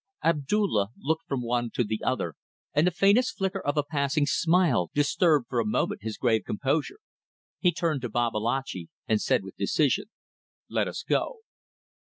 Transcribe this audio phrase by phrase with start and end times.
[0.23, 2.33] Abdulla looked from one to the other,
[2.73, 6.97] and the faintest flicker of a passing smile disturbed for a moment his grave composure.
[7.59, 10.05] He turned to Babalatchi, and said with decision
[10.67, 11.41] "Let us go."